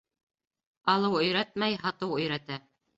[0.95, 2.63] Алыу өйрәтмәй, һатыу өйрәтә.